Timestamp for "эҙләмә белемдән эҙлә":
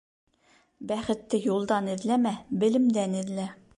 1.97-3.47